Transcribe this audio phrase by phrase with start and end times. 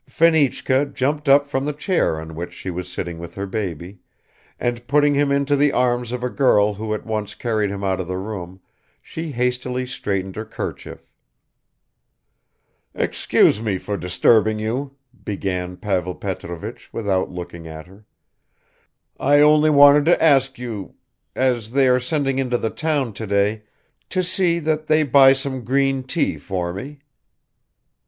[0.09, 3.99] Fenichka jumped up from the chair on which she was sitting with her baby,
[4.59, 7.99] and putting him into the arms of a girl who at once carried him out
[7.99, 8.59] of the room,
[8.99, 11.05] she hastily straightened her kerchief.
[12.95, 18.07] "Excuse me for disturbing you," began Pavel Petrovich without looking at her;
[19.19, 20.95] "I only wanted to ask you...
[21.35, 23.61] as they are sending into the town today...
[24.09, 27.01] to see that they buy some green tea for me."